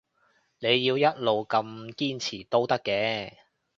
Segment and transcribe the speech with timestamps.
[0.57, 3.33] 你要一路咁堅持都得嘅